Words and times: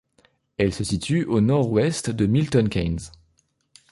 Elle 0.57 0.73
se 0.73 0.83
situe 0.83 1.25
au 1.25 1.41
nord-ouest 1.41 2.09
de 2.09 2.25
Milton 2.25 2.67
Keynes. 2.69 2.97